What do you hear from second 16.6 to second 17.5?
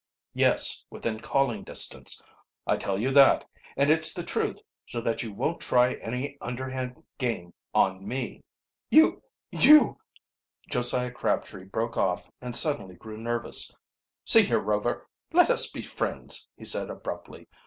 said abruptly.